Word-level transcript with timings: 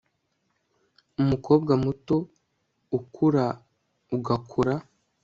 umukobwa 1.21 1.73
muto 1.83 2.17
ukura 2.97 3.45
ugakura 4.15 4.75